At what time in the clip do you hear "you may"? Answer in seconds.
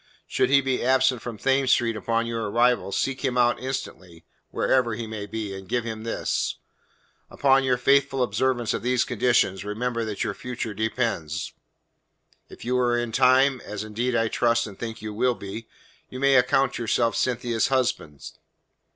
16.09-16.33